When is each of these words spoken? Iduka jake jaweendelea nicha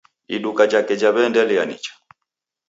Iduka 0.27 0.67
jake 0.67 0.95
jaweendelea 0.97 1.65
nicha 1.65 1.93